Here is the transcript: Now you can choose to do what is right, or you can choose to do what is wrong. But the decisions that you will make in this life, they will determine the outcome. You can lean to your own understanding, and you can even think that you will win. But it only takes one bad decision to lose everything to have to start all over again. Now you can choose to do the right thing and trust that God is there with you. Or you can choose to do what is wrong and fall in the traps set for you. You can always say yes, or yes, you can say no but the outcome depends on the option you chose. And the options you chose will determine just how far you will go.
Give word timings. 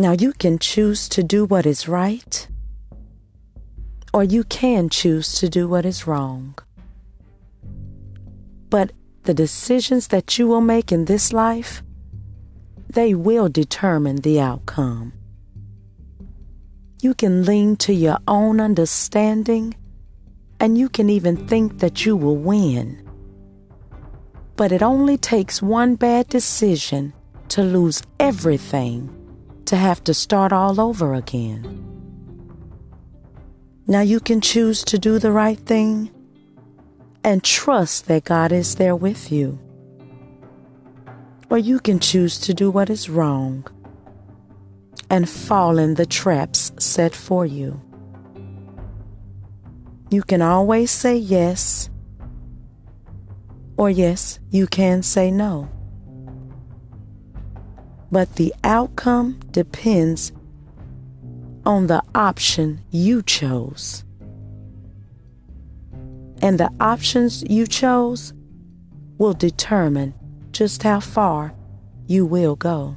Now 0.00 0.12
you 0.12 0.32
can 0.32 0.60
choose 0.60 1.08
to 1.08 1.24
do 1.24 1.44
what 1.44 1.66
is 1.66 1.88
right, 1.88 2.46
or 4.14 4.22
you 4.22 4.44
can 4.44 4.88
choose 4.88 5.34
to 5.40 5.48
do 5.48 5.66
what 5.68 5.84
is 5.84 6.06
wrong. 6.06 6.56
But 8.70 8.92
the 9.24 9.34
decisions 9.34 10.06
that 10.06 10.38
you 10.38 10.46
will 10.46 10.60
make 10.60 10.92
in 10.92 11.06
this 11.06 11.32
life, 11.32 11.82
they 12.88 13.12
will 13.12 13.48
determine 13.48 14.18
the 14.18 14.38
outcome. 14.38 15.14
You 17.02 17.12
can 17.12 17.44
lean 17.44 17.74
to 17.78 17.92
your 17.92 18.18
own 18.28 18.60
understanding, 18.60 19.74
and 20.60 20.78
you 20.78 20.88
can 20.88 21.10
even 21.10 21.48
think 21.48 21.80
that 21.80 22.06
you 22.06 22.16
will 22.16 22.36
win. 22.36 23.02
But 24.54 24.70
it 24.70 24.80
only 24.80 25.18
takes 25.18 25.60
one 25.60 25.96
bad 25.96 26.28
decision 26.28 27.14
to 27.48 27.64
lose 27.64 28.00
everything 28.20 29.17
to 29.68 29.76
have 29.76 30.02
to 30.02 30.14
start 30.14 30.50
all 30.50 30.80
over 30.80 31.12
again. 31.12 31.62
Now 33.86 34.00
you 34.00 34.18
can 34.18 34.40
choose 34.40 34.82
to 34.84 34.98
do 34.98 35.18
the 35.18 35.30
right 35.30 35.58
thing 35.58 36.10
and 37.22 37.44
trust 37.44 38.06
that 38.06 38.24
God 38.24 38.50
is 38.50 38.76
there 38.76 38.96
with 38.96 39.30
you. 39.30 39.58
Or 41.50 41.58
you 41.58 41.80
can 41.80 42.00
choose 42.00 42.38
to 42.40 42.54
do 42.54 42.70
what 42.70 42.88
is 42.88 43.10
wrong 43.10 43.66
and 45.10 45.28
fall 45.28 45.78
in 45.78 45.94
the 45.94 46.06
traps 46.06 46.72
set 46.78 47.14
for 47.14 47.44
you. 47.44 47.78
You 50.08 50.22
can 50.22 50.40
always 50.40 50.90
say 50.90 51.14
yes, 51.14 51.90
or 53.76 53.90
yes, 53.90 54.38
you 54.50 54.66
can 54.66 55.02
say 55.02 55.30
no 55.30 55.68
but 58.10 58.36
the 58.36 58.54
outcome 58.64 59.38
depends 59.50 60.32
on 61.64 61.86
the 61.86 62.02
option 62.14 62.82
you 62.90 63.22
chose. 63.22 64.04
And 66.40 66.58
the 66.58 66.70
options 66.80 67.42
you 67.48 67.66
chose 67.66 68.32
will 69.18 69.34
determine 69.34 70.14
just 70.52 70.82
how 70.82 71.00
far 71.00 71.54
you 72.06 72.24
will 72.24 72.56
go. 72.56 72.96